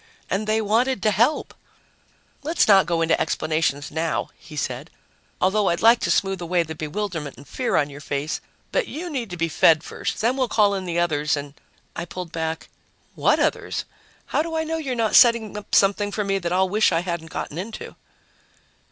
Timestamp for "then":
10.19-10.37